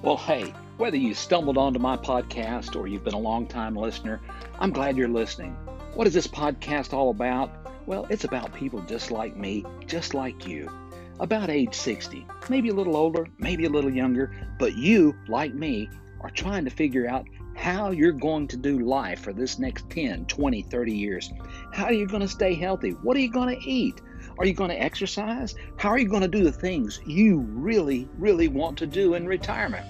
[0.00, 4.20] Well, hey, whether you stumbled onto my podcast or you've been a long-time listener,
[4.60, 5.54] I'm glad you're listening.
[5.94, 7.50] What is this podcast all about?
[7.84, 10.70] Well, it's about people just like me, just like you,
[11.18, 15.90] about age 60, maybe a little older, maybe a little younger, but you, like me,
[16.20, 17.26] are trying to figure out
[17.56, 21.32] how you're going to do life for this next 10, 20, 30 years.
[21.72, 22.90] How are you going to stay healthy?
[22.90, 24.00] What are you going to eat?
[24.38, 25.56] Are you going to exercise?
[25.76, 29.26] How are you going to do the things you really, really want to do in
[29.26, 29.84] retirement?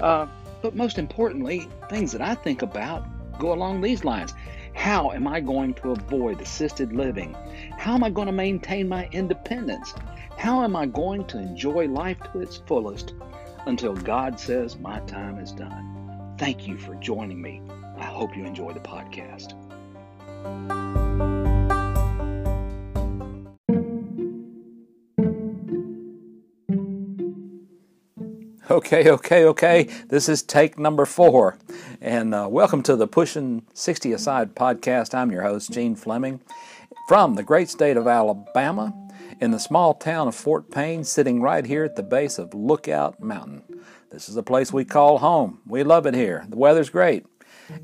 [0.00, 0.26] Uh,
[0.62, 3.06] but most importantly, things that I think about
[3.38, 4.32] go along these lines.
[4.74, 7.36] How am I going to avoid assisted living?
[7.76, 9.94] How am I going to maintain my independence?
[10.38, 13.12] How am I going to enjoy life to its fullest
[13.66, 16.34] until God says my time is done?
[16.38, 17.60] Thank you for joining me.
[17.98, 19.52] I hope you enjoy the podcast.
[28.72, 29.82] Okay, okay, okay.
[30.08, 31.58] This is take number four.
[32.00, 35.12] And uh, welcome to the Pushing 60 Aside podcast.
[35.12, 36.40] I'm your host, Gene Fleming,
[37.06, 38.94] from the great state of Alabama,
[39.42, 43.22] in the small town of Fort Payne, sitting right here at the base of Lookout
[43.22, 43.62] Mountain.
[44.10, 45.60] This is a place we call home.
[45.66, 46.46] We love it here.
[46.48, 47.26] The weather's great.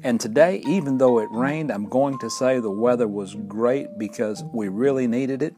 [0.03, 4.43] And today, even though it rained, I'm going to say the weather was great because
[4.55, 5.55] we really needed it.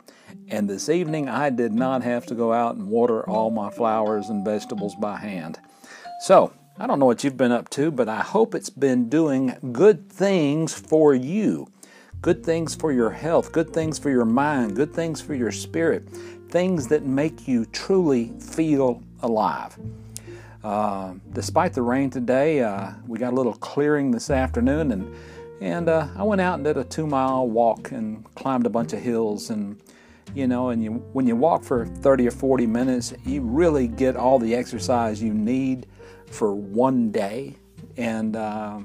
[0.48, 4.28] And this evening, I did not have to go out and water all my flowers
[4.28, 5.59] and vegetables by hand.
[6.20, 9.55] So, I don't know what you've been up to, but I hope it's been doing
[9.72, 11.70] good things for you.
[12.22, 16.09] Good things for your health, good things for your mind, good things for your spirit,
[16.48, 19.78] things that make you truly feel alive.
[20.62, 25.15] Uh, despite the rain today, uh, we got a little clearing this afternoon, and
[25.62, 28.92] and uh, I went out and did a two mile walk and climbed a bunch
[28.92, 29.81] of hills, and
[30.34, 34.17] you know, and you when you walk for 30 or 40 minutes, you really get
[34.17, 35.87] all the exercise you need
[36.31, 37.56] for one day,
[37.97, 38.81] and uh,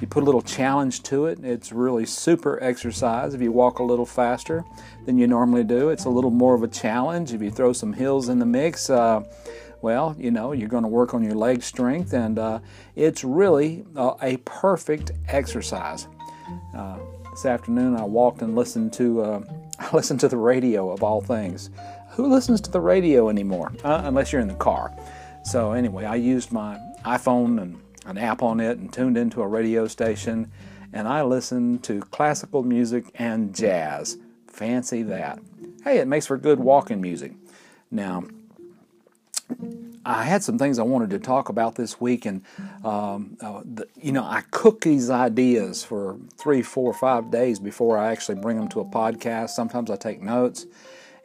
[0.00, 1.44] you put a little challenge to it.
[1.44, 3.34] It's really super exercise.
[3.34, 4.64] If you walk a little faster
[5.06, 7.32] than you normally do, it's a little more of a challenge.
[7.32, 9.22] If you throw some hills in the mix uh,
[9.82, 12.60] well, you know, you're going to work on your leg strength, and uh,
[12.96, 16.06] it's really uh, a perfect exercise.
[17.30, 19.42] This afternoon, I walked and listened to uh,
[19.78, 21.70] I listened to the radio of all things.
[22.10, 23.72] Who listens to the radio anymore?
[23.84, 24.92] Uh, unless you're in the car.
[25.44, 29.46] So anyway, I used my iPhone and an app on it and tuned into a
[29.46, 30.50] radio station,
[30.92, 34.18] and I listened to classical music and jazz.
[34.48, 35.38] Fancy that.
[35.84, 37.32] Hey, it makes for good walking music.
[37.90, 38.24] Now,
[40.04, 42.42] I had some things I wanted to talk about this week, and
[42.84, 47.98] um, uh, the, you know, I cook these ideas for three, four, five days before
[47.98, 49.50] I actually bring them to a podcast.
[49.50, 50.66] Sometimes I take notes,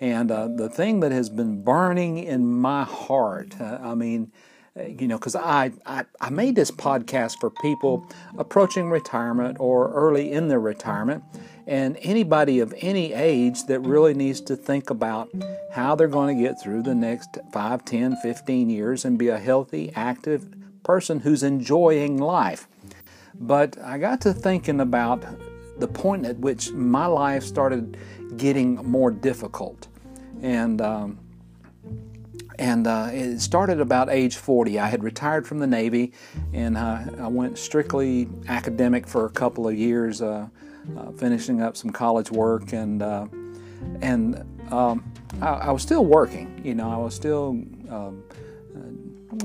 [0.01, 4.31] and uh, the thing that has been burning in my heart, uh, I mean,
[4.75, 8.05] you know, because I, I I made this podcast for people
[8.37, 11.23] approaching retirement or early in their retirement
[11.67, 15.29] and anybody of any age that really needs to think about
[15.71, 19.39] how they're going to get through the next 5, 10, 15 years and be a
[19.39, 20.47] healthy, active
[20.83, 22.67] person who's enjoying life.
[23.33, 25.25] But I got to thinking about
[25.79, 27.97] the point at which my life started
[28.37, 29.87] getting more difficult.
[30.41, 31.19] And um,
[32.59, 34.79] and uh, it started about age 40.
[34.79, 36.13] I had retired from the Navy,
[36.53, 40.21] and uh, I went strictly academic for a couple of years.
[40.21, 40.47] Uh,
[40.97, 43.25] uh, finishing up some college work, and uh,
[44.01, 44.35] and
[44.71, 45.03] um,
[45.41, 46.61] I, I, was still working.
[46.63, 48.23] You know, I was still um,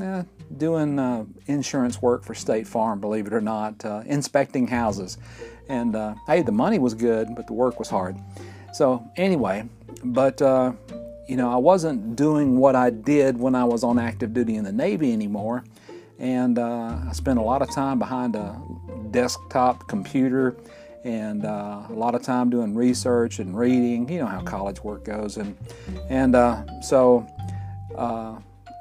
[0.00, 0.22] uh,
[0.58, 5.18] doing uh, insurance work for State Farm, believe it or not, inspecting houses.
[5.68, 5.94] And
[6.26, 8.16] hey, the money was good, but the work was hard.
[8.74, 9.68] So anyway,
[10.04, 10.42] but
[11.30, 14.64] you know, I wasn't doing what I did when I was on active duty in
[14.64, 15.62] the Navy anymore.
[16.18, 18.60] And I spent a lot of time behind a
[19.12, 20.56] desktop computer
[21.04, 24.08] and uh, a lot of time doing research and reading.
[24.08, 25.56] You know how college work goes, and
[26.10, 27.26] and uh, so
[27.96, 28.36] uh,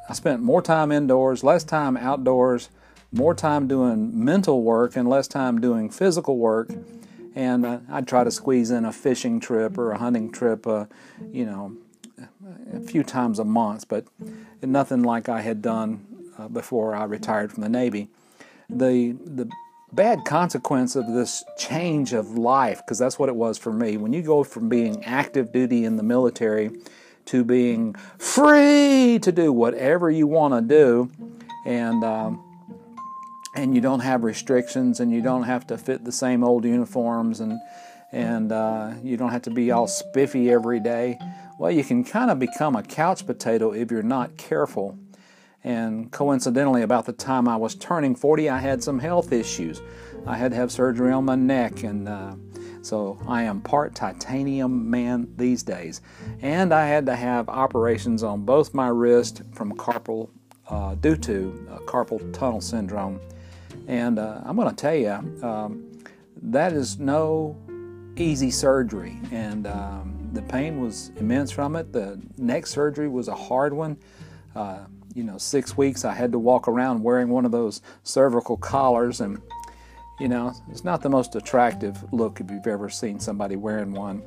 [0.09, 2.69] I spent more time indoors, less time outdoors,
[3.11, 6.71] more time doing mental work, and less time doing physical work.
[7.35, 10.87] And uh, I'd try to squeeze in a fishing trip or a hunting trip, uh,
[11.31, 11.77] you know,
[12.73, 14.05] a few times a month, but
[14.61, 16.05] nothing like I had done
[16.37, 18.09] uh, before I retired from the Navy.
[18.69, 19.49] The the
[19.91, 23.97] bad consequence of this change of life, because that's what it was for me.
[23.97, 26.71] When you go from being active duty in the military
[27.25, 31.11] to being free to do whatever you want to do,
[31.65, 32.43] and um,
[33.55, 37.39] and you don't have restrictions, and you don't have to fit the same old uniforms,
[37.39, 37.59] and
[38.11, 41.19] and uh, you don't have to be all spiffy every day.
[41.59, 44.97] Well, you can kind of become a couch potato if you're not careful.
[45.61, 49.81] And coincidentally, about the time I was turning 40, I had some health issues.
[50.25, 52.35] I had to have surgery on my neck, and uh,
[52.81, 55.99] so I am part titanium man these days.
[56.41, 60.29] And I had to have operations on both my wrists from carpal
[60.69, 63.19] uh, due to uh, carpal tunnel syndrome.
[63.85, 65.91] And uh, I'm going to tell you, um,
[66.41, 67.57] that is no
[68.15, 69.19] easy surgery.
[69.33, 71.91] And um, the pain was immense from it.
[71.91, 73.97] The neck surgery was a hard one.
[74.55, 74.79] Uh,
[75.13, 79.21] you know, six weeks I had to walk around wearing one of those cervical collars
[79.21, 79.41] and
[80.19, 84.21] you know, it's not the most attractive look if you've ever seen somebody wearing one.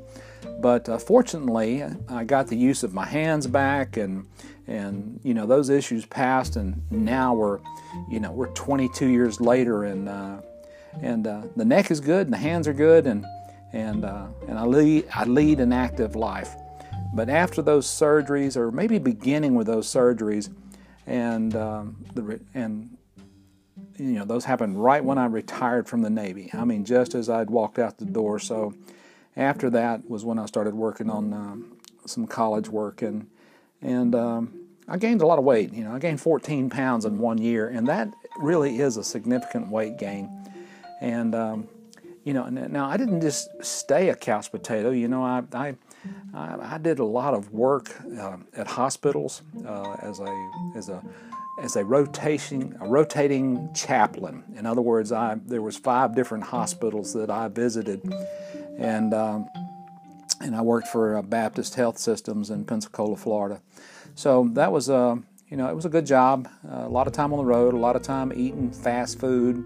[0.60, 4.26] But uh, fortunately, I got the use of my hands back, and
[4.66, 7.60] and you know those issues passed, and now we're,
[8.10, 10.38] you know, we're 22 years later, and uh,
[11.00, 13.24] and uh, the neck is good, and the hands are good, and
[13.72, 16.54] and uh, and I lead I lead an active life.
[17.14, 20.50] But after those surgeries, or maybe beginning with those surgeries,
[21.06, 22.96] and um, the and
[23.98, 26.50] you know, those happened right when I retired from the Navy.
[26.52, 28.38] I mean, just as I'd walked out the door.
[28.38, 28.74] So
[29.36, 31.76] after that was when I started working on um,
[32.06, 33.28] some college work, and
[33.80, 35.72] and um, I gained a lot of weight.
[35.72, 38.08] You know, I gained 14 pounds in one year, and that
[38.38, 40.30] really is a significant weight gain.
[41.00, 41.68] And um,
[42.24, 44.90] you know, now I didn't just stay a couch potato.
[44.90, 45.74] You know, I I,
[46.34, 51.02] I did a lot of work uh, at hospitals uh, as a as a
[51.60, 54.44] as a rotating a rotating chaplain.
[54.56, 58.02] In other words, I there was five different hospitals that I visited,
[58.78, 59.48] and um,
[60.40, 63.60] and I worked for uh, Baptist Health Systems in Pensacola, Florida.
[64.14, 66.48] So that was a you know it was a good job.
[66.68, 69.64] Uh, a lot of time on the road, a lot of time eating fast food.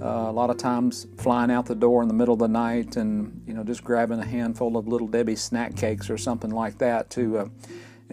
[0.00, 2.96] Uh, a lot of times flying out the door in the middle of the night
[2.96, 6.76] and you know just grabbing a handful of little Debbie snack cakes or something like
[6.78, 7.48] that to uh,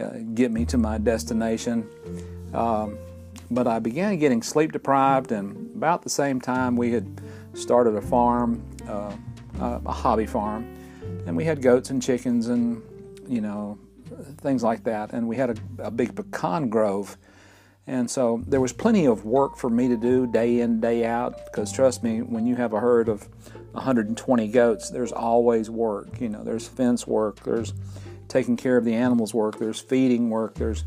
[0.01, 1.87] uh, get me to my destination.
[2.53, 2.97] Um,
[3.51, 7.21] but I began getting sleep deprived, and about the same time, we had
[7.53, 9.15] started a farm, uh,
[9.59, 10.65] a hobby farm,
[11.27, 12.81] and we had goats and chickens and
[13.27, 13.77] you know
[14.39, 15.13] things like that.
[15.13, 17.17] And we had a, a big pecan grove,
[17.87, 21.45] and so there was plenty of work for me to do day in day out.
[21.45, 23.27] Because trust me, when you have a herd of
[23.73, 26.21] 120 goats, there's always work.
[26.21, 27.73] You know, there's fence work, there's
[28.27, 30.85] taking care of the animals work, there's feeding work, there's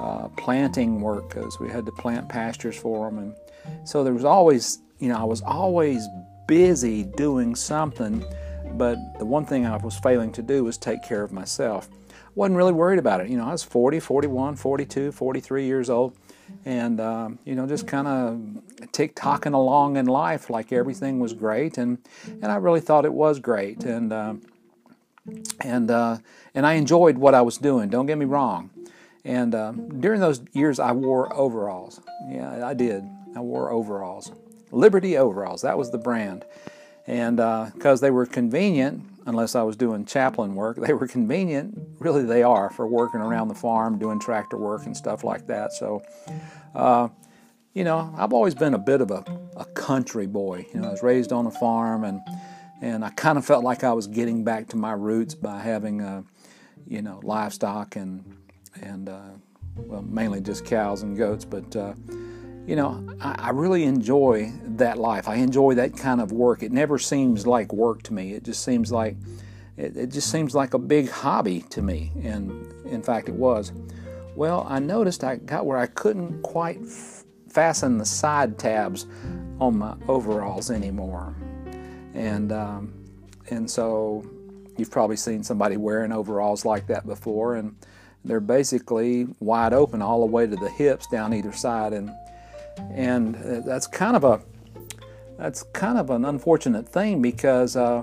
[0.00, 3.34] uh, planting work because we had to plant pastures for them, and
[3.84, 6.06] so there was always, you know, I was always
[6.46, 8.24] busy doing something,
[8.72, 11.88] but the one thing I was failing to do was take care of myself.
[11.92, 13.28] I wasn't really worried about it.
[13.28, 16.16] You know, I was 40, 41, 42, 43 years old,
[16.64, 21.32] and um, you know, just kind of tick tocking along in life like everything was
[21.32, 24.12] great, and and I really thought it was great, and.
[24.12, 24.34] Uh,
[25.60, 26.18] and uh,
[26.52, 27.88] and I enjoyed what I was doing.
[27.88, 28.70] Don't get me wrong,
[29.24, 32.00] and uh, during those years, I wore overalls.
[32.28, 33.04] Yeah, I did.
[33.36, 34.32] I wore overalls.
[34.70, 35.62] Liberty overalls.
[35.62, 36.44] That was the brand.
[37.06, 41.78] And because uh, they were convenient, unless I was doing chaplain work, they were convenient.
[41.98, 45.72] Really, they are for working around the farm, doing tractor work and stuff like that.
[45.72, 46.02] So,
[46.74, 47.08] uh,
[47.74, 49.24] you know, I've always been a bit of a,
[49.56, 50.66] a country boy.
[50.74, 52.20] You know, I was raised on a farm, and
[52.80, 56.00] and I kind of felt like I was getting back to my roots by having,
[56.00, 56.22] uh,
[56.86, 58.36] you know, livestock and
[58.82, 59.30] and uh,
[59.76, 61.44] well, mainly just cows and goats.
[61.44, 61.94] But uh,
[62.66, 65.28] you know, I, I, really enjoy that life.
[65.28, 66.62] I enjoy that kind of work.
[66.62, 68.32] It never seems like work to me.
[68.32, 69.16] It just seems like
[69.76, 72.12] it, it just seems like a big hobby to me.
[72.22, 73.72] And in fact, it was.
[74.36, 79.06] Well, I noticed I got where I couldn't quite f- fasten the side tabs
[79.60, 81.34] on my overalls anymore,
[82.14, 82.94] and um,
[83.50, 84.24] and so
[84.78, 87.76] you've probably seen somebody wearing overalls like that before, and
[88.24, 92.10] they're basically wide open all the way to the hips down either side, and
[92.90, 94.40] and uh, that's kind of a
[95.38, 98.02] that's kind of an unfortunate thing because uh,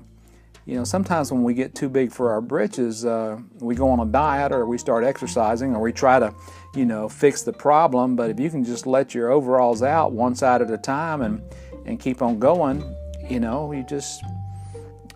[0.66, 4.00] you know sometimes when we get too big for our britches, uh, we go on
[4.00, 6.34] a diet or we start exercising or we try to
[6.76, 8.16] you know fix the problem.
[8.16, 11.42] But if you can just let your overalls out one side at a time and
[11.86, 12.84] and keep on going,
[13.30, 14.24] you know you just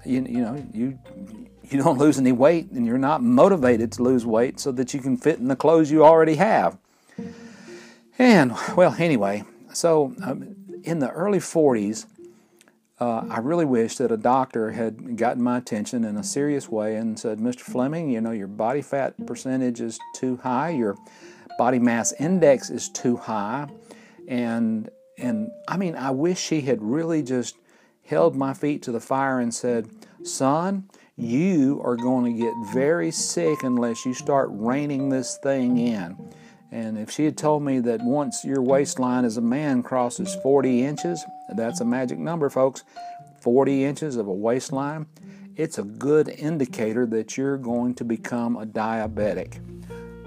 [0.05, 0.97] you, you know you
[1.69, 4.99] you don't lose any weight and you're not motivated to lose weight so that you
[4.99, 6.77] can fit in the clothes you already have.
[8.23, 12.05] And, well, anyway, so um, in the early 40s,
[13.01, 16.95] uh, I really wish that a doctor had gotten my attention in a serious way
[16.95, 17.59] and said, Mr.
[17.59, 20.95] Fleming, you know, your body fat percentage is too high, your
[21.57, 23.67] body mass index is too high.
[24.25, 27.57] And, and I mean, I wish he had really just
[28.05, 29.89] held my feet to the fire and said,
[30.23, 36.17] Son, you are going to get very sick unless you start reining this thing in.
[36.73, 40.83] And if she had told me that once your waistline as a man crosses 40
[40.83, 41.23] inches,
[41.55, 42.83] that's a magic number, folks,
[43.41, 45.05] 40 inches of a waistline,
[45.55, 49.59] it's a good indicator that you're going to become a diabetic.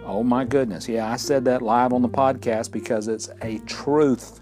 [0.05, 0.89] Oh my goodness.
[0.89, 4.41] Yeah, I said that live on the podcast because it's a truth.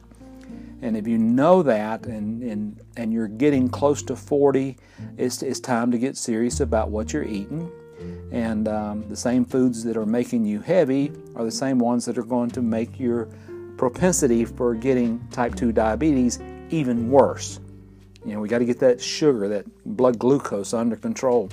[0.83, 4.77] And if you know that and, and, and you're getting close to 40,
[5.17, 7.73] it's, it's time to get serious about what you're eating.
[8.35, 12.19] And um, the same foods that are making you heavy are the same ones that
[12.19, 13.29] are going to make your
[13.77, 17.61] propensity for getting type 2 diabetes even worse.
[18.27, 21.49] You know, we got to get that sugar, that blood glucose under control.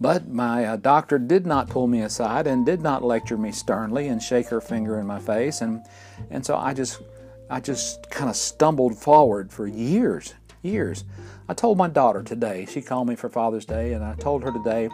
[0.00, 4.08] But my uh, doctor did not pull me aside and did not lecture me sternly
[4.08, 5.84] and shake her finger in my face, and
[6.30, 7.02] and so I just
[7.50, 11.04] I just kind of stumbled forward for years, years.
[11.48, 12.66] I told my daughter today.
[12.68, 14.88] She called me for Father's Day, and I told her today.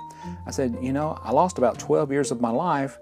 [0.47, 2.99] I said, you know, I lost about 12 years of my life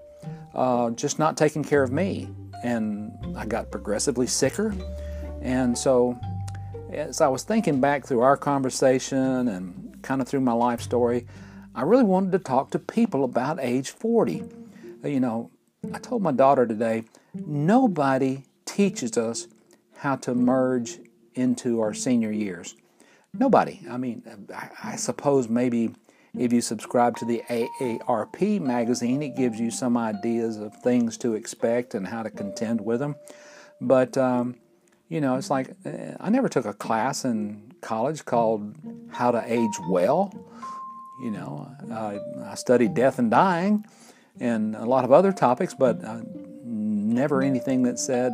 [0.53, 2.29] uh, just not taking care of me,
[2.63, 4.75] and I got progressively sicker,
[5.41, 6.19] and so
[6.91, 11.27] as I was thinking back through our conversation and kind of through my life story.
[11.75, 14.43] I really wanted to talk to people about age 40.
[15.03, 15.51] You know,
[15.93, 19.47] I told my daughter today, nobody teaches us
[19.97, 20.99] how to merge
[21.35, 22.75] into our senior years.
[23.33, 23.81] Nobody.
[23.89, 24.23] I mean,
[24.83, 25.91] I suppose maybe
[26.37, 31.33] if you subscribe to the AARP magazine, it gives you some ideas of things to
[31.35, 33.15] expect and how to contend with them.
[33.81, 34.55] But, um,
[35.09, 38.75] you know, it's like eh, I never took a class in college called
[39.11, 40.33] How to Age Well.
[41.21, 42.19] You know, I,
[42.51, 43.85] I studied death and dying
[44.39, 46.21] and a lot of other topics, but uh,
[46.63, 48.33] never anything that said,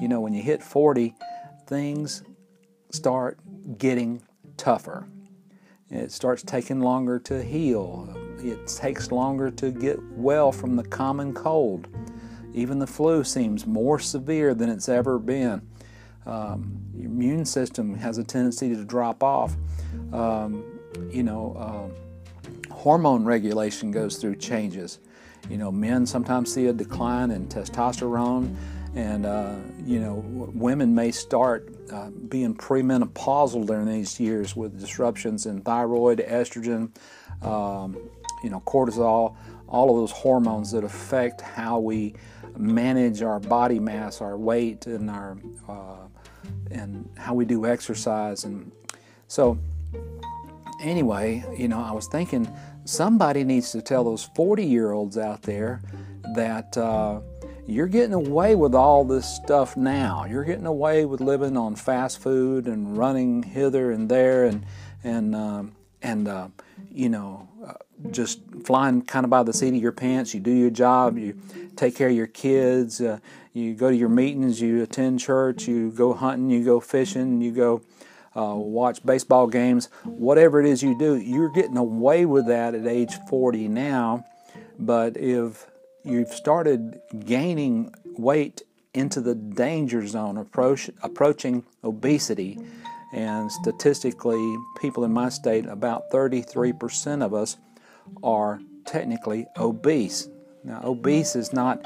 [0.00, 1.14] you know, when you hit 40,
[1.66, 2.22] things
[2.90, 3.38] start
[3.78, 4.22] getting
[4.56, 5.06] tougher.
[5.90, 8.12] It starts taking longer to heal.
[8.38, 11.88] It takes longer to get well from the common cold.
[12.54, 15.62] Even the flu seems more severe than it's ever been.
[16.24, 19.54] Um, your immune system has a tendency to drop off.
[20.12, 20.64] Um,
[21.10, 24.98] you know, uh, hormone regulation goes through changes.
[25.48, 28.56] You know, men sometimes see a decline in testosterone,
[28.96, 29.54] and uh,
[29.84, 36.18] you know, women may start uh, being premenopausal during these years with disruptions in thyroid,
[36.18, 36.90] estrogen,
[37.42, 37.96] um,
[38.42, 39.36] you know, cortisol,
[39.68, 42.14] all of those hormones that affect how we
[42.56, 45.36] manage our body mass, our weight, and our
[45.68, 46.06] uh,
[46.70, 48.44] and how we do exercise.
[48.44, 48.70] And
[49.28, 49.58] so,
[50.80, 52.48] anyway, you know, I was thinking
[52.84, 55.82] somebody needs to tell those 40 year olds out there
[56.34, 57.20] that uh,
[57.66, 60.24] you're getting away with all this stuff now.
[60.24, 64.64] You're getting away with living on fast food and running hither and there and
[65.02, 66.48] and um, and uh,
[66.90, 67.72] you know uh,
[68.10, 70.32] just flying kind of by the seat of your pants.
[70.32, 71.18] You do your job.
[71.18, 71.38] You
[71.74, 73.00] take care of your kids.
[73.00, 73.18] Uh,
[73.52, 74.60] you go to your meetings.
[74.60, 75.66] You attend church.
[75.66, 76.50] You go hunting.
[76.50, 77.40] You go fishing.
[77.40, 77.82] You go
[78.36, 82.86] uh, watch baseball games, whatever it is you do, you're getting away with that at
[82.86, 84.26] age 40 now.
[84.78, 85.66] But if
[86.06, 88.62] you've started gaining weight
[88.94, 92.58] into the danger zone, approach, approaching obesity,
[93.12, 97.56] and statistically, people in my state, about 33% of us
[98.22, 100.28] are technically obese.
[100.64, 101.84] Now, obese is not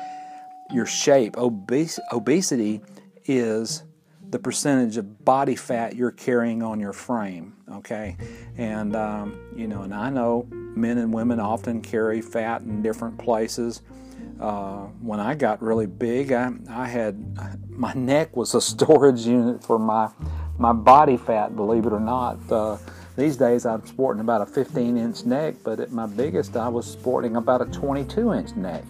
[0.73, 1.37] your shape.
[1.37, 2.81] Obesity
[3.27, 3.83] is
[4.31, 7.55] the percentage of body fat you're carrying on your frame.
[7.71, 8.17] Okay,
[8.57, 13.19] and um, you know, and I know men and women often carry fat in different
[13.19, 13.83] places.
[14.41, 19.63] Uh, when I got really big, I, I had my neck was a storage unit
[19.63, 20.09] for my
[20.59, 21.57] my body fat.
[21.57, 22.39] Believe it or not.
[22.51, 22.79] Uh,
[23.17, 26.91] these days I'm sporting about a 15 inch neck, but at my biggest I was
[26.91, 28.85] sporting about a 22 inch neck.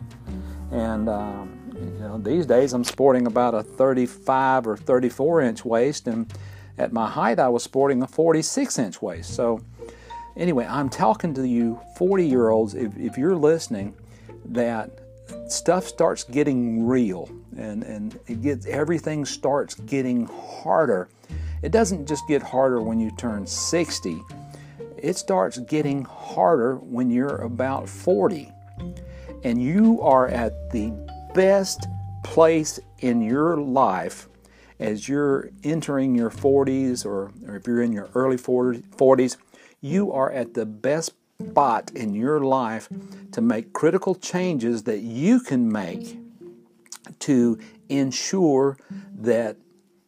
[0.71, 6.07] And um, you know, these days I'm sporting about a 35 or 34 inch waist,
[6.07, 6.33] and
[6.79, 9.35] at my height I was sporting a 46 inch waist.
[9.35, 9.63] So,
[10.37, 13.95] anyway, I'm talking to you 40 year olds, if, if you're listening,
[14.45, 15.00] that
[15.49, 21.09] stuff starts getting real and, and it gets everything starts getting harder.
[21.63, 24.21] It doesn't just get harder when you turn 60,
[24.97, 28.53] it starts getting harder when you're about 40
[29.45, 30.93] and you are at the
[31.35, 31.87] best
[32.25, 34.29] place in your life
[34.79, 39.37] as you're entering your 40s or, or if you're in your early 40s,
[39.81, 41.13] you are at the best
[41.49, 42.89] spot in your life
[43.33, 46.19] to make critical changes that you can make
[47.21, 48.77] to ensure
[49.19, 49.57] that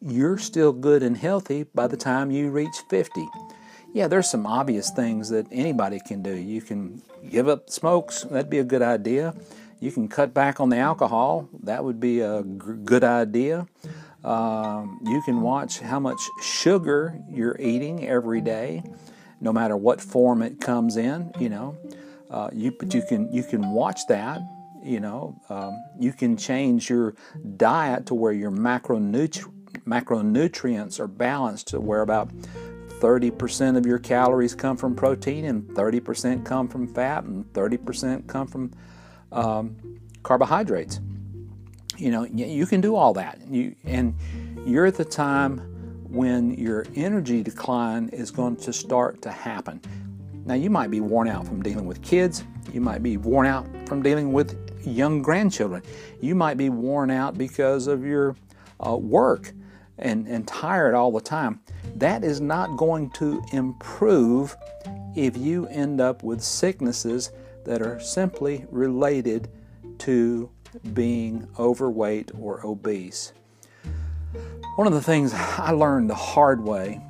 [0.01, 3.25] you're still good and healthy by the time you reach 50.
[3.93, 6.35] Yeah, there's some obvious things that anybody can do.
[6.35, 9.33] You can give up smokes, that'd be a good idea.
[9.79, 11.49] you can cut back on the alcohol.
[11.63, 13.67] That would be a g- good idea.
[14.23, 18.81] Um, you can watch how much sugar you're eating every day,
[19.43, 21.31] no matter what form it comes in.
[21.37, 21.77] You know,
[22.31, 24.41] uh, you but you can you can watch that.
[24.81, 27.15] You know, um, you can change your
[27.55, 29.49] diet to where your macronutri-
[29.85, 32.29] macronutrients are balanced to where about
[32.99, 38.47] 30% of your calories come from protein and 30% come from fat and 30% come
[38.47, 38.71] from
[39.31, 39.75] um,
[40.23, 40.99] carbohydrates.
[41.97, 43.39] You know, you can do all that.
[43.49, 44.15] You and
[44.65, 45.72] you're at the time
[46.13, 49.81] when your energy decline is going to start to happen.
[50.45, 52.43] Now, you might be worn out from dealing with kids.
[52.71, 54.55] You might be worn out from dealing with
[54.85, 55.81] young grandchildren.
[56.21, 58.35] You might be worn out because of your
[58.85, 59.53] uh, work
[59.97, 61.59] and, and tired all the time.
[61.95, 64.55] That is not going to improve
[65.15, 67.31] if you end up with sicknesses
[67.65, 69.49] that are simply related
[69.99, 70.49] to
[70.93, 73.33] being overweight or obese.
[74.75, 77.01] One of the things I learned the hard way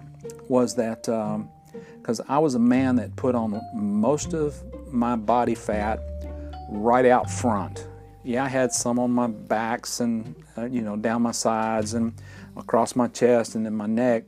[0.49, 4.61] was that because um, I was a man that put on most of
[4.91, 5.99] my body fat
[6.69, 7.87] right out front.
[8.23, 12.13] Yeah, I had some on my backs and uh, you know down my sides and
[12.55, 14.23] across my chest and in my neck,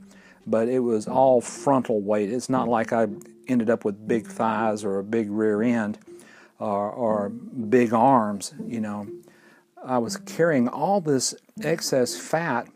[0.48, 2.32] but it was all frontal weight.
[2.32, 3.08] It's not like I
[3.48, 5.98] ended up with big thighs or a big rear end
[6.60, 9.08] or, or big arms, you know.
[9.84, 12.68] I was carrying all this excess fat,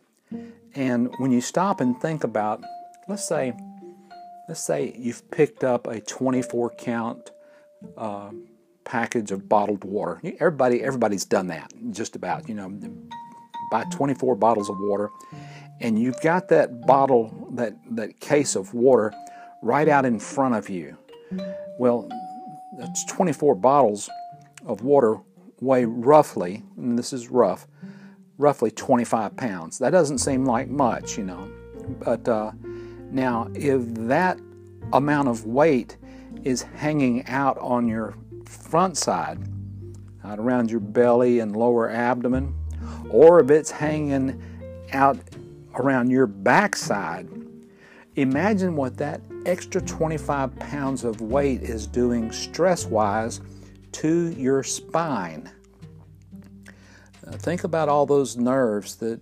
[0.75, 2.63] and when you stop and think about,
[3.07, 3.53] let's say,
[4.47, 7.31] let's say you've picked up a 24 count
[7.97, 8.31] uh,
[8.83, 10.21] package of bottled water.
[10.39, 12.49] Everybody, everybody's done that, just about.
[12.49, 12.69] You know,
[13.71, 15.09] buy 24 bottles of water,
[15.79, 19.13] and you've got that bottle, that, that case of water
[19.61, 20.97] right out in front of you.
[21.77, 22.09] Well,
[22.77, 24.09] that's 24 bottles
[24.65, 25.17] of water
[25.61, 27.67] weigh roughly, and this is rough,
[28.39, 29.77] roughly 25 pounds.
[29.77, 31.51] That doesn't seem like much, you know.
[31.99, 32.53] But uh,
[33.11, 34.39] now, if that
[34.93, 35.97] amount of weight
[36.43, 39.39] is hanging out on your front side,
[40.23, 42.55] out around your belly and lower abdomen,
[43.09, 44.41] or if it's hanging
[44.93, 45.17] out
[45.75, 47.27] around your backside,
[48.15, 53.41] imagine what that extra 25 pounds of weight is doing stress wise
[53.91, 55.49] to your spine.
[57.37, 59.19] Think about all those nerves that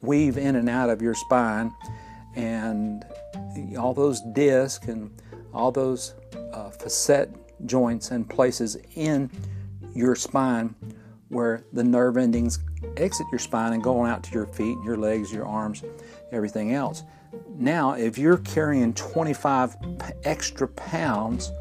[0.00, 1.72] weave in and out of your spine
[2.34, 3.04] and
[3.78, 5.10] all those discs and
[5.52, 6.14] all those
[6.52, 7.30] uh, facet
[7.66, 9.30] joints and places in
[9.94, 10.74] your spine
[11.28, 12.58] where the nerve endings
[12.96, 15.84] exit your spine and go on out to your feet, your legs, your arms,
[16.32, 17.04] everything else.
[17.48, 19.76] Now, if you're carrying 25
[20.24, 21.52] extra pounds,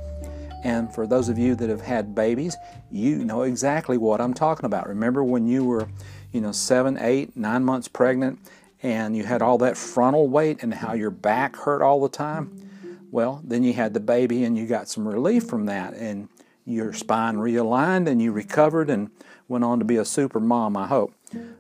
[0.64, 2.58] and for those of you that have had babies,
[2.92, 4.88] you know exactly what I'm talking about.
[4.88, 5.88] Remember when you were,
[6.32, 8.40] you know, seven, eight, nine months pregnant
[8.82, 12.70] and you had all that frontal weight and how your back hurt all the time?
[13.12, 16.30] Well, then you had the baby and you got some relief from that and
[16.66, 19.10] your spine realigned and you recovered and
[19.48, 21.14] went on to be a super mom, I hope.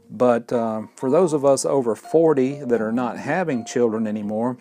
[0.10, 4.58] But uh, for those of us over 40 that are not having children anymore,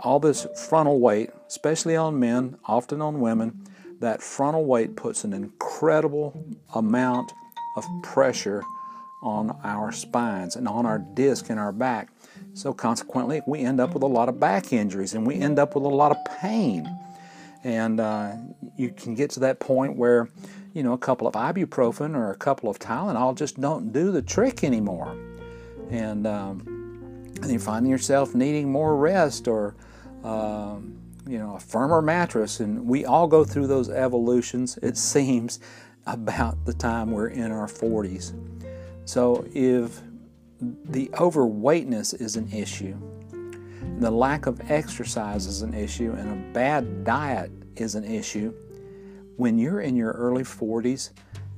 [0.00, 3.66] all this frontal weight, especially on men, often on women,
[4.00, 7.32] that frontal weight puts an incredible amount
[7.76, 8.62] of pressure
[9.22, 12.08] on our spines and on our disc in our back.
[12.54, 15.74] So, consequently, we end up with a lot of back injuries and we end up
[15.74, 16.88] with a lot of pain.
[17.62, 18.32] And uh,
[18.76, 20.30] you can get to that point where
[20.72, 24.22] you know, a couple of ibuprofen or a couple of Tylenol just don't do the
[24.22, 25.16] trick anymore.
[25.90, 26.62] And, um,
[27.42, 29.74] and you find yourself needing more rest or,
[30.24, 32.60] um, you know, a firmer mattress.
[32.60, 35.60] And we all go through those evolutions, it seems,
[36.06, 38.34] about the time we're in our 40s.
[39.04, 40.00] So if
[40.60, 42.96] the overweightness is an issue,
[43.98, 48.52] the lack of exercise is an issue, and a bad diet is an issue,
[49.36, 51.10] when you're in your early 40s,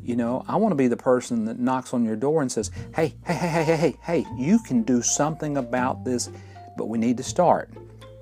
[0.03, 2.71] you know, I want to be the person that knocks on your door and says,
[2.95, 6.31] hey, hey, hey, hey, hey, hey, hey, you can do something about this,
[6.77, 7.71] but we need to start.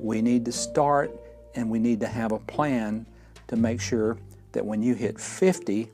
[0.01, 1.15] We need to start
[1.55, 3.07] and we need to have a plan
[3.49, 4.17] to make sure
[4.53, 5.91] that when you hit 50,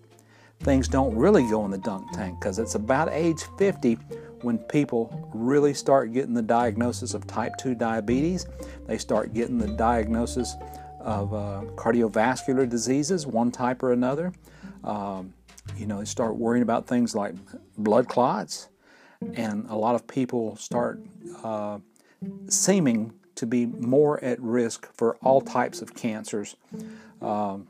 [0.60, 3.94] things don't really go in the dunk tank because it's about age 50
[4.42, 8.46] when people really start getting the diagnosis of type 2 diabetes.
[8.86, 10.54] They start getting the diagnosis
[11.00, 14.32] of uh, cardiovascular diseases, one type or another.
[14.84, 15.32] Um,
[15.76, 17.34] you know, they start worrying about things like
[17.78, 18.68] blood clots,
[19.34, 21.00] and a lot of people start
[21.42, 21.78] uh,
[22.48, 26.56] seeming to be more at risk for all types of cancers.
[27.22, 27.68] Um,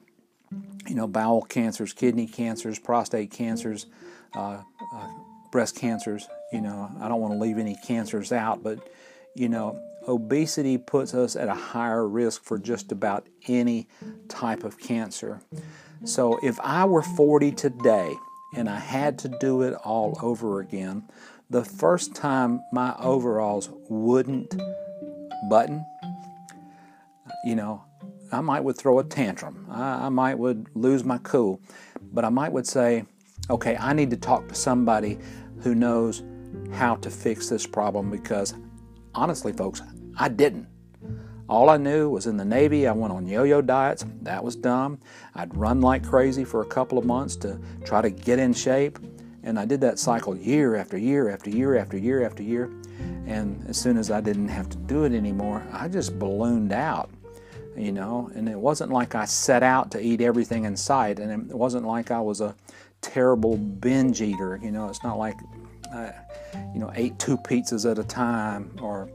[0.88, 3.87] you know, bowel cancers, kidney cancers, prostate cancers,
[4.35, 4.62] uh,
[4.94, 5.09] uh,
[5.50, 6.29] breast cancers.
[6.52, 8.79] You know, I don't want to leave any cancers out, but,
[9.35, 13.88] you know, obesity puts us at a higher risk for just about any
[14.29, 15.40] type of cancer.
[16.05, 18.14] So if I were 40 today
[18.55, 21.05] and I had to do it all over again,
[21.50, 24.55] the first time my overalls wouldn't
[25.48, 25.85] button,
[27.44, 27.85] you know,
[28.32, 29.66] I might would throw a tantrum.
[29.70, 31.61] I, I might would lose my cool,
[32.12, 33.04] but I might would say,
[33.50, 35.18] okay, I need to talk to somebody
[35.62, 36.22] who knows
[36.72, 38.54] how to fix this problem because
[39.14, 39.82] honestly, folks,
[40.18, 40.66] I didn't.
[41.48, 44.04] All I knew was in the Navy, I went on yo yo diets.
[44.22, 44.98] That was dumb.
[45.37, 48.98] I'd run like crazy for a couple of months to try to get in shape.
[49.44, 52.68] And I did that cycle year after year after year after year after year.
[53.26, 57.11] And as soon as I didn't have to do it anymore, I just ballooned out,
[57.76, 58.30] you know.
[58.35, 61.87] And it wasn't like I set out to eat everything in sight, and it wasn't
[61.87, 62.54] like I was a
[63.00, 64.88] terrible binge eater, you know.
[64.88, 65.37] It's not like
[65.92, 66.12] I,
[66.74, 69.09] you know, ate two pizzas at a time or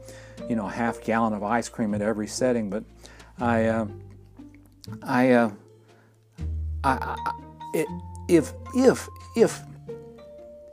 [0.48, 2.70] you know, a half gallon of ice cream at every setting.
[2.70, 2.84] But
[3.40, 3.86] I, uh,
[5.02, 5.50] I, uh,
[6.84, 7.32] I, I
[7.74, 7.88] it,
[8.28, 9.60] if, if, if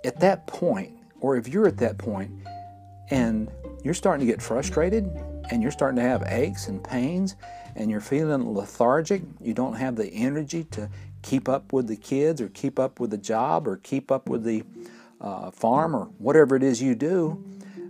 [0.05, 2.31] at that point, or if you're at that point
[3.09, 3.49] and
[3.83, 5.05] you're starting to get frustrated
[5.49, 7.35] and you're starting to have aches and pains
[7.75, 10.89] and you're feeling lethargic, you don't have the energy to
[11.21, 14.43] keep up with the kids or keep up with the job or keep up with
[14.43, 14.63] the
[15.21, 17.43] uh, farm or whatever it is you do,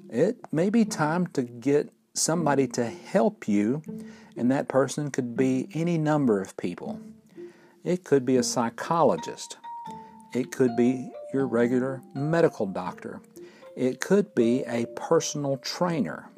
[0.10, 3.82] it may be time to get somebody to help you,
[4.36, 6.99] and that person could be any number of people.
[7.84, 9.58] It could be a psychologist,
[10.34, 13.21] it could be your regular medical doctor,
[13.79, 16.29] it could be a personal trainer.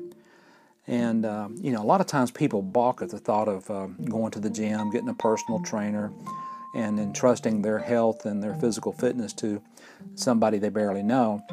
[0.85, 3.87] And, uh, you know, a lot of times people balk at the thought of uh,
[4.05, 6.11] going to the gym, getting a personal trainer,
[6.75, 9.59] and entrusting their health and their physical fitness to
[10.13, 11.43] somebody they barely know.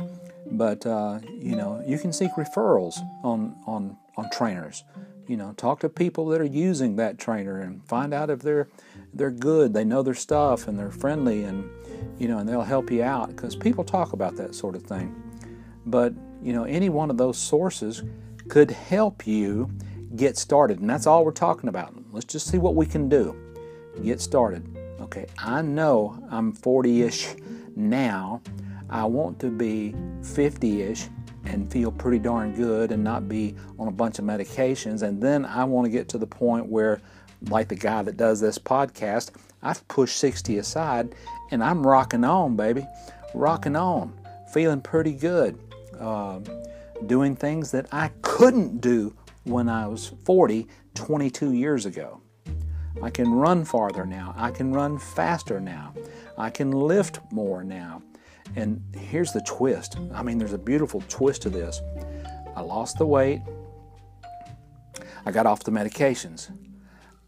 [0.51, 4.85] But uh, you know, you can seek referrals on on on trainers.
[5.27, 8.69] You know, talk to people that are using that trainer and find out if they're
[9.15, 11.69] they're good, they know their stuff, and they're friendly, and
[12.19, 15.28] you know, and they'll help you out because people talk about that sort of thing.
[15.91, 18.03] But you know, any one of those sources
[18.49, 19.71] could help you
[20.17, 21.95] get started, and that's all we're talking about.
[22.13, 23.37] Let's just see what we can do.
[24.03, 24.77] Get started.
[25.01, 27.35] Okay, I know I'm 40 ish
[27.77, 28.41] now.
[28.91, 31.09] I want to be 50 ish
[31.45, 35.03] and feel pretty darn good and not be on a bunch of medications.
[35.03, 37.01] And then I want to get to the point where,
[37.49, 39.31] like the guy that does this podcast,
[39.63, 41.15] I've pushed 60 aside
[41.51, 42.87] and I'm rocking on, baby.
[43.35, 44.19] Rocking on.
[44.53, 45.59] Feeling pretty good.
[45.99, 46.41] Uh,
[47.07, 52.21] doing things that I couldn't do when I was 40, 22 years ago.
[53.03, 54.35] I can run farther now.
[54.37, 55.95] I can run faster now.
[56.37, 58.03] I can lift more now.
[58.57, 61.81] And here's the twist I mean, there's a beautiful twist to this.
[62.57, 63.43] I lost the weight,
[65.25, 66.51] I got off the medications,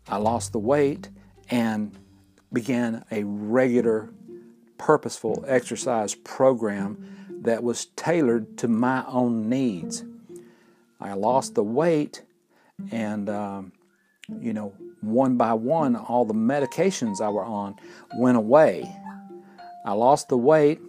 [0.09, 1.09] I lost the weight,
[1.50, 1.96] and
[2.52, 4.11] began a regular,
[4.76, 10.05] purposeful exercise program that was tailored to my own needs.
[11.00, 12.22] I lost the weight,
[12.90, 13.72] and um,
[14.40, 17.76] you know, one by one, all the medications I were on
[18.18, 18.94] went away.
[19.85, 20.81] I lost the weight,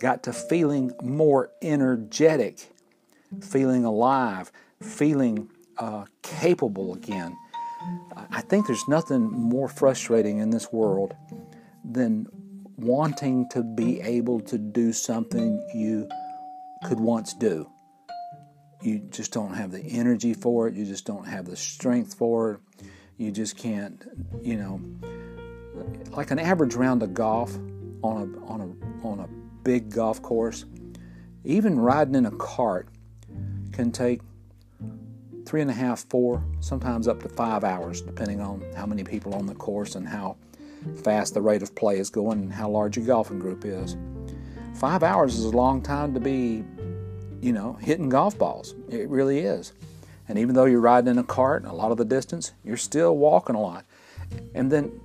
[0.00, 2.70] got to feeling more energetic,
[3.42, 4.50] feeling alive,
[4.80, 7.36] feeling uh, capable again.
[8.30, 11.14] I think there's nothing more frustrating in this world
[11.84, 12.26] than
[12.76, 16.08] wanting to be able to do something you
[16.84, 17.68] could once do.
[18.82, 22.52] You just don't have the energy for it, you just don't have the strength for
[22.52, 22.84] it,
[23.16, 24.04] you just can't,
[24.42, 24.80] you know,
[26.10, 27.54] like an average round of golf
[28.02, 29.28] on a on a on a
[29.62, 30.64] big golf course,
[31.44, 32.88] even riding in a cart
[33.72, 34.20] can take
[35.46, 39.34] three and a half, four, sometimes up to five hours, depending on how many people
[39.34, 40.36] on the course and how
[41.02, 43.96] fast the rate of play is going and how large your golfing group is.
[44.74, 46.64] Five hours is a long time to be,
[47.40, 48.74] you know, hitting golf balls.
[48.88, 49.72] It really is.
[50.28, 53.16] And even though you're riding in a cart a lot of the distance, you're still
[53.16, 53.84] walking a lot.
[54.54, 55.00] And then,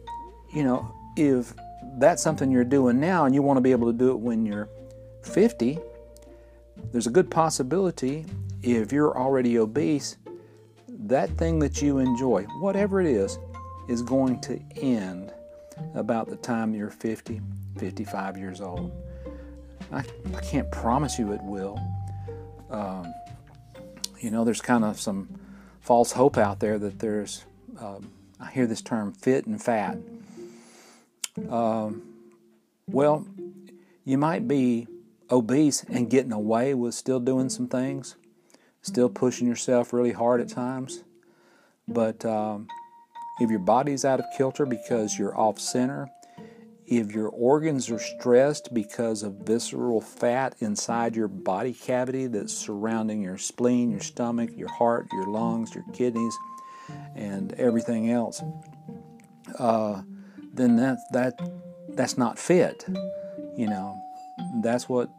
[0.54, 1.54] you know, if
[1.98, 4.46] that's something you're doing now and you want to be able to do it when
[4.46, 4.70] you're
[5.24, 5.80] 50,
[6.92, 8.26] there's a good possibility
[8.64, 10.18] if you're already obese,
[10.88, 13.38] that thing that you enjoy, whatever it is,
[13.88, 15.32] is going to end
[15.94, 17.42] about the time you're 50,
[17.78, 18.92] 55 years old.
[19.92, 20.04] I,
[20.36, 21.80] I can't promise you it will.
[22.70, 23.14] Um,
[24.20, 25.30] you know, there's kind of some
[25.80, 27.46] false hope out there that there's,
[27.80, 29.98] um, I hear this term fit and fat.
[31.50, 32.02] Um,
[32.88, 33.28] well,
[34.04, 34.88] you might be
[35.30, 38.16] obese and getting away with still doing some things,
[38.82, 41.04] still pushing yourself really hard at times.
[41.88, 42.68] But um,
[43.40, 46.10] if your body's out of kilter because you're off center,
[46.88, 53.22] if your organs are stressed because of visceral fat inside your body cavity that's surrounding
[53.22, 56.36] your spleen, your stomach, your heart, your lungs, your kidneys,
[57.16, 58.42] and everything else,
[59.60, 60.02] uh,
[60.54, 61.34] then that that
[61.90, 62.86] that's not fit.
[63.58, 64.02] You know,
[64.64, 65.10] that's what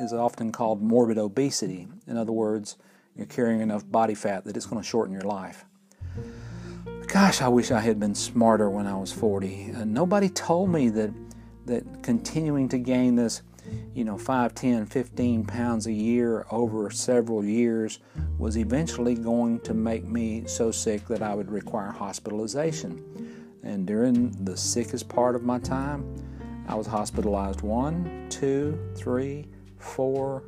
[0.00, 1.86] is often called morbid obesity.
[2.08, 2.76] In other words,
[3.14, 5.64] you're carrying enough body fat that it's going to shorten your life.
[7.14, 9.74] Gosh, I wish I had been smarter when I was 40.
[9.76, 11.12] Uh, nobody told me that
[11.64, 13.42] that continuing to gain this,
[13.94, 18.00] you know, 5, 10, 15 pounds a year over several years
[18.36, 23.60] was eventually going to make me so sick that I would require hospitalization.
[23.62, 26.16] And during the sickest part of my time,
[26.66, 29.46] I was hospitalized one, two, three,
[29.78, 30.42] four,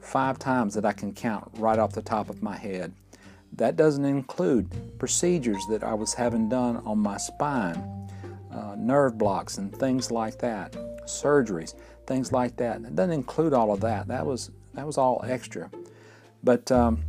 [0.00, 2.92] five times that I can count right off the top of my head.
[3.56, 8.08] That doesn't include procedures that I was having done on my spine,
[8.50, 10.72] uh, nerve blocks, and things like that,
[11.04, 11.74] surgeries,
[12.06, 12.76] things like that.
[12.76, 14.08] It doesn't include all of that.
[14.08, 15.70] That was that was all extra.
[16.42, 17.04] But um,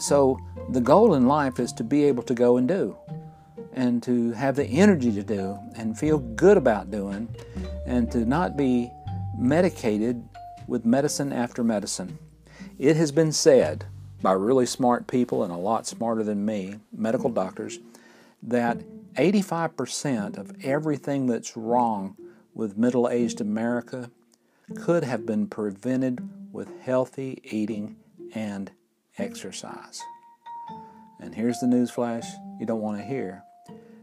[0.00, 0.38] so
[0.70, 2.96] the goal in life is to be able to go and do,
[3.74, 7.28] and to have the energy to do, and feel good about doing,
[7.84, 8.90] and to not be
[9.38, 10.26] medicated
[10.66, 12.18] with medicine after medicine.
[12.78, 13.84] It has been said
[14.26, 17.78] by really smart people and a lot smarter than me, medical doctors,
[18.42, 18.76] that
[19.14, 22.16] 85% of everything that's wrong
[22.52, 24.10] with middle aged America
[24.74, 27.94] could have been prevented with healthy eating
[28.34, 28.72] and
[29.16, 30.02] exercise.
[31.20, 32.26] And here's the news flash
[32.58, 33.44] you don't want to hear.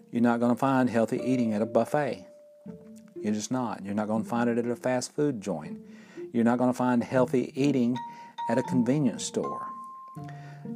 [0.09, 2.25] You're not going to find healthy eating at a buffet.
[3.21, 3.83] You're just not.
[3.83, 5.81] You're not going to find it at a fast food joint.
[6.31, 7.97] You're not going to find healthy eating
[8.49, 9.67] at a convenience store.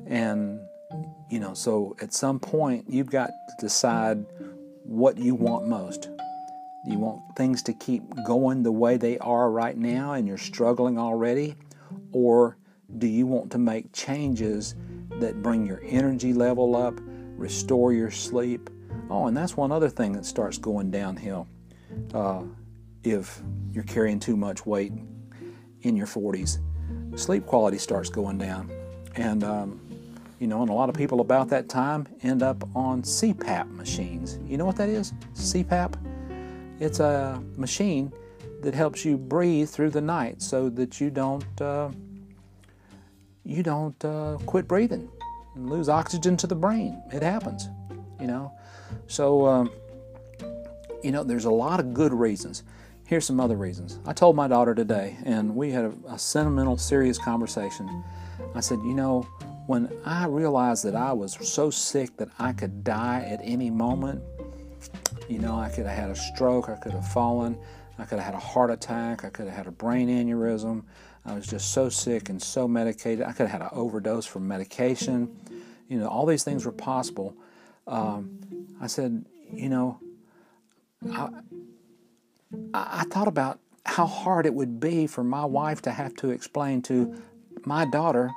[0.07, 0.59] And,
[1.29, 4.25] you know, so at some point, you've got to decide
[4.83, 6.09] what you want most.
[6.85, 10.97] You want things to keep going the way they are right now and you're struggling
[10.97, 11.55] already?
[12.13, 12.57] Or
[12.97, 14.75] do you want to make changes
[15.19, 16.93] that bring your energy level up,
[17.35, 18.69] restore your sleep?
[19.09, 21.47] Oh, and that's one other thing that starts going downhill
[22.13, 22.43] uh,
[23.03, 23.41] if
[23.71, 24.93] you're carrying too much weight
[25.81, 26.59] in your 40s.
[27.19, 28.71] Sleep quality starts going down.
[29.15, 29.86] And, um,
[30.39, 34.39] you know, and a lot of people about that time end up on CPAP machines.
[34.45, 35.13] You know what that is?
[35.33, 35.95] CPAP?
[36.79, 38.13] It's a machine
[38.61, 41.89] that helps you breathe through the night so that you don't uh,
[43.43, 45.09] you don't uh, quit breathing
[45.55, 47.01] and lose oxygen to the brain.
[47.11, 47.69] It happens,
[48.19, 48.51] you know.
[49.07, 49.71] So, um,
[51.03, 52.63] you know, there's a lot of good reasons.
[53.05, 53.99] Here's some other reasons.
[54.05, 58.03] I told my daughter today, and we had a, a sentimental, serious conversation.
[58.53, 59.25] I said, you know,
[59.67, 64.23] when I realized that I was so sick that I could die at any moment,
[65.27, 67.57] you know, I could have had a stroke, I could have fallen,
[67.99, 70.83] I could have had a heart attack, I could have had a brain aneurysm.
[71.25, 73.25] I was just so sick and so medicated.
[73.25, 75.37] I could have had an overdose from medication.
[75.89, 77.35] You know, all these things were possible.
[77.85, 78.39] Um,
[78.79, 79.99] I said, you know,
[81.11, 81.29] I,
[82.73, 86.81] I thought about how hard it would be for my wife to have to explain
[86.83, 87.21] to
[87.65, 88.31] my daughter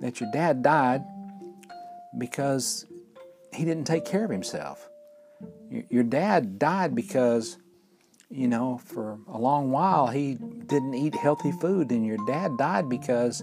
[0.00, 1.04] that your dad died
[2.18, 2.86] because
[3.52, 4.88] he didn't take care of himself.
[5.90, 7.58] Your dad died because,
[8.30, 12.88] you know, for a long while he didn't eat healthy food, and your dad died
[12.88, 13.42] because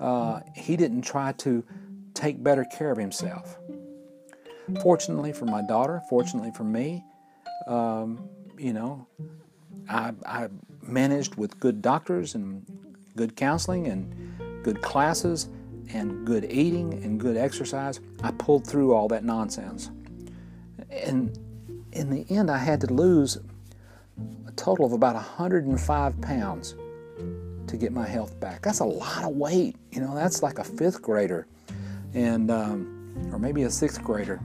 [0.00, 1.64] uh, he didn't try to
[2.14, 3.58] take better care of himself.
[4.82, 7.04] Fortunately for my daughter, fortunately for me,
[7.66, 9.06] um, you know,
[9.88, 10.48] I, I
[10.82, 12.64] managed with good doctors and
[13.16, 15.48] good counseling and good classes
[15.92, 18.00] and good eating and good exercise.
[18.22, 19.90] I pulled through all that nonsense.
[20.90, 21.36] And
[21.92, 23.38] in the end, I had to lose
[24.46, 26.74] a total of about 105 pounds
[27.66, 28.62] to get my health back.
[28.62, 29.76] That's a lot of weight.
[29.90, 31.46] You know, that's like a fifth grader,
[32.12, 34.40] and um, or maybe a sixth grader.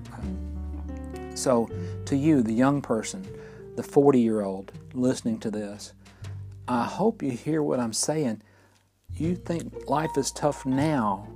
[1.35, 1.69] So,
[2.05, 3.25] to you, the young person,
[3.75, 5.93] the 40 year old listening to this,
[6.67, 8.41] I hope you hear what I'm saying.
[9.19, 11.27] You think life is tough now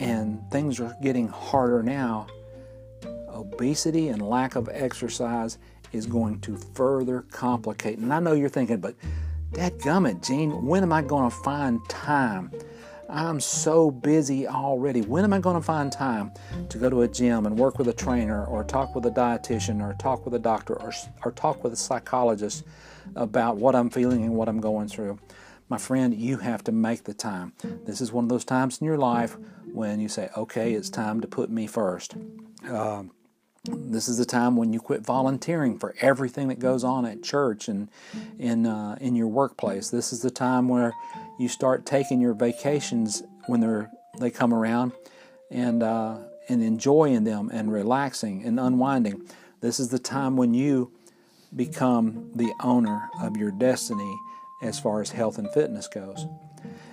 [0.00, 2.26] and things are getting harder now.
[3.28, 5.58] Obesity and lack of exercise
[5.92, 7.98] is going to further complicate.
[7.98, 8.96] And I know you're thinking, but
[9.52, 12.50] that gummit, Gene, when am I going to find time?
[13.08, 15.02] I'm so busy already.
[15.02, 16.32] When am I going to find time
[16.68, 19.80] to go to a gym and work with a trainer or talk with a dietitian
[19.80, 20.92] or talk with a doctor or,
[21.24, 22.64] or talk with a psychologist
[23.14, 25.18] about what I'm feeling and what I'm going through?
[25.68, 27.52] My friend, you have to make the time.
[27.84, 29.36] This is one of those times in your life
[29.72, 32.14] when you say, okay, it's time to put me first.
[32.66, 33.04] Uh,
[33.64, 37.68] this is the time when you quit volunteering for everything that goes on at church
[37.68, 37.90] and
[38.38, 39.90] in uh, in your workplace.
[39.90, 40.94] This is the time where
[41.38, 44.92] you start taking your vacations when they're they come around
[45.50, 49.28] and uh, and enjoying them and relaxing and unwinding.
[49.60, 50.92] This is the time when you
[51.54, 54.16] become the owner of your destiny
[54.62, 56.26] as far as health and fitness goes.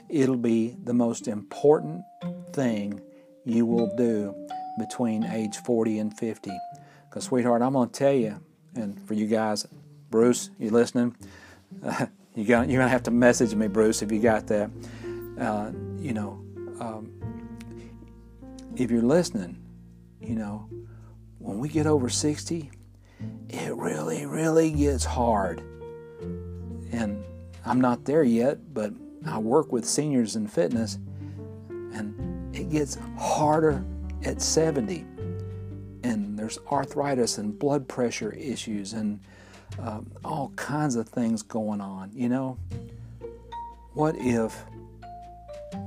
[0.09, 2.03] It'll be the most important
[2.53, 3.01] thing
[3.43, 4.35] you will do
[4.77, 6.51] between age 40 and 50.
[7.09, 8.39] Because, sweetheart, I'm going to tell you,
[8.75, 9.65] and for you guys,
[10.09, 11.15] Bruce, you listening?
[11.83, 14.69] Uh, you you're going to have to message me, Bruce, if you got that.
[15.39, 16.43] Uh, you know,
[16.79, 17.11] um,
[18.75, 19.57] if you're listening,
[20.21, 20.69] you know,
[21.39, 22.71] when we get over 60,
[23.49, 25.59] it really, really gets hard.
[26.91, 27.23] And
[27.65, 28.93] I'm not there yet, but
[29.25, 30.99] I work with seniors in fitness,
[31.69, 33.83] and it gets harder
[34.23, 35.05] at 70.
[36.03, 39.19] And there's arthritis and blood pressure issues and
[39.79, 42.11] um, all kinds of things going on.
[42.13, 42.57] You know,
[43.93, 44.63] what if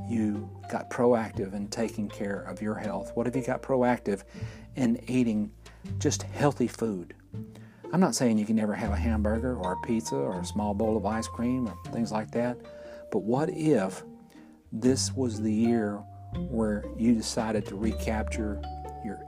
[0.08, 3.12] you got proactive in taking care of your health?
[3.14, 4.24] What if you got proactive
[4.74, 5.52] in eating
[5.98, 7.14] just healthy food?
[7.92, 10.74] I'm not saying you can never have a hamburger or a pizza or a small
[10.74, 12.58] bowl of ice cream or things like that,
[13.10, 14.02] but what if
[14.70, 16.02] this was the year
[16.50, 18.60] where you decided to recapture
[19.04, 19.20] your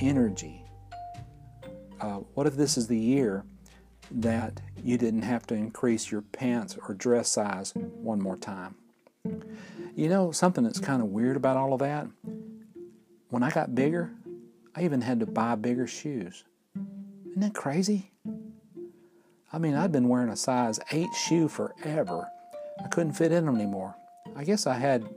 [0.00, 0.64] energy?
[2.00, 3.44] Uh, what if this is the year
[4.10, 8.74] that you didn't have to increase your pants or dress size one more time?
[9.94, 12.08] You know, something that's kind of weird about all of that?
[13.30, 14.10] When I got bigger,
[14.74, 16.44] I even had to buy bigger shoes.
[17.30, 18.10] Isn't that crazy?
[19.52, 22.28] I mean, I'd been wearing a size 8 shoe forever.
[22.84, 23.94] I couldn't fit in them anymore.
[24.36, 25.08] I guess I had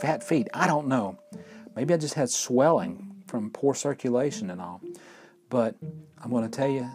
[0.00, 0.48] fat feet.
[0.52, 1.18] I don't know.
[1.76, 4.80] Maybe I just had swelling from poor circulation and all.
[5.50, 5.76] But
[6.22, 6.88] I'm going to tell you,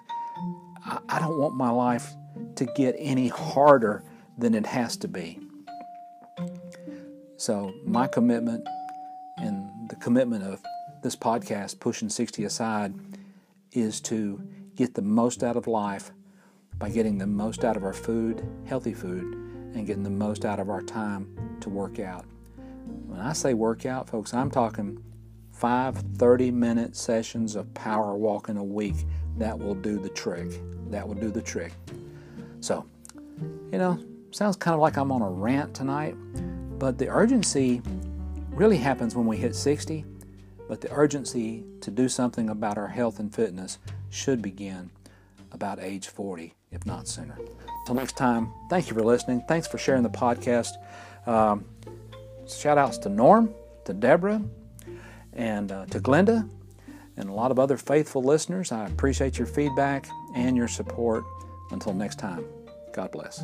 [0.85, 2.13] I, I don't want my life
[2.55, 4.03] to get any harder
[4.37, 5.39] than it has to be.
[7.37, 8.67] So, my commitment
[9.37, 10.61] and the commitment of
[11.01, 12.93] this podcast, Pushing 60 Aside,
[13.71, 14.41] is to
[14.75, 16.11] get the most out of life
[16.77, 19.33] by getting the most out of our food, healthy food,
[19.75, 22.25] and getting the most out of our time to work out.
[23.07, 25.03] When I say workout, folks, I'm talking
[25.51, 28.95] five 30 minute sessions of power walking a week.
[29.37, 30.49] That will do the trick.
[30.89, 31.73] That will do the trick.
[32.61, 32.85] So,
[33.71, 33.99] you know,
[34.31, 36.15] sounds kind of like I'm on a rant tonight,
[36.79, 37.81] but the urgency
[38.51, 40.05] really happens when we hit 60.
[40.69, 43.79] But the urgency to do something about our health and fitness
[44.11, 44.91] should begin
[45.51, 47.35] about age 40, if not sooner.
[47.79, 49.43] Until next time, thank you for listening.
[49.47, 50.69] Thanks for sharing the podcast.
[51.25, 51.65] Um,
[52.47, 53.51] shout outs to Norm,
[53.85, 54.43] to Deborah,
[55.33, 56.47] and uh, to Glenda,
[57.17, 58.71] and a lot of other faithful listeners.
[58.71, 61.23] I appreciate your feedback and your support.
[61.71, 62.45] Until next time,
[62.93, 63.43] God bless.